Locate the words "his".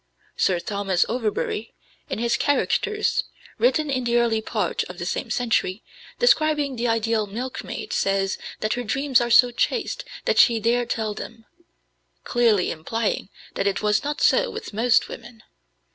2.17-2.35